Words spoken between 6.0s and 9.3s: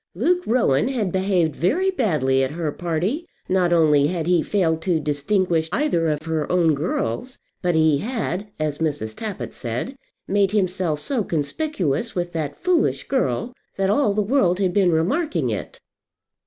of her own girls, but he had, as Mrs.